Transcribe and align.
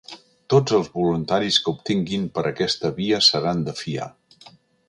Tots 0.53 0.73
els 0.77 0.87
voluntaris 0.95 1.59
que 1.65 1.71
obtinguin 1.75 2.25
per 2.39 2.47
aquesta 2.53 2.93
via 3.03 3.23
seran 3.31 3.65
de 3.69 3.77
fiar. 3.85 4.13